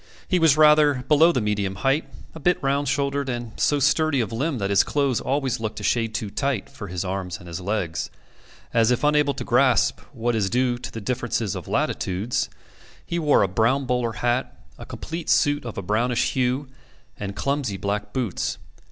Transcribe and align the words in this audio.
He 0.27 0.39
was 0.39 0.57
rather 0.57 1.05
below 1.07 1.31
the 1.31 1.41
medium 1.41 1.75
height, 1.75 2.09
a 2.33 2.39
bit 2.39 2.57
round 2.63 2.87
shouldered, 2.87 3.29
and 3.29 3.51
so 3.59 3.77
sturdy 3.77 4.19
of 4.19 4.31
limb 4.33 4.57
that 4.57 4.71
his 4.71 4.83
clothes 4.83 5.21
always 5.21 5.59
looked 5.59 5.79
a 5.79 5.83
shade 5.83 6.15
too 6.15 6.31
tight 6.31 6.69
for 6.71 6.87
his 6.87 7.05
arms 7.05 7.37
and 7.37 7.59
legs. 7.59 8.09
As 8.73 8.89
if 8.89 9.03
unable 9.03 9.35
to 9.35 9.43
grasp 9.43 9.99
what 10.11 10.33
is 10.35 10.49
due 10.49 10.79
to 10.79 10.91
the 10.91 11.01
difference 11.01 11.41
of 11.53 11.67
latitudes, 11.67 12.49
he 13.05 13.19
wore 13.19 13.43
a 13.43 13.47
brown 13.47 13.85
bowler 13.85 14.13
hat, 14.13 14.59
a 14.79 14.87
complete 14.87 15.29
suit 15.29 15.65
of 15.65 15.77
a 15.77 15.83
brownish 15.83 16.31
hue, 16.31 16.67
and 17.19 17.35
clumsy 17.35 17.77
black 17.77 18.11
boots. 18.11 18.57